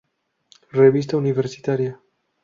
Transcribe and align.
Revista 0.81 1.15
Universitaria. 1.15 1.93